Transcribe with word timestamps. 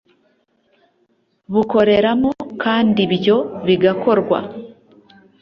bukoreramo 1.53 2.31
kandi 2.63 2.99
ibyo 3.07 3.37
bigakorwa 3.67 4.37